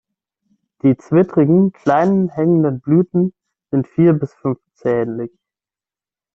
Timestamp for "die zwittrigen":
0.81-1.73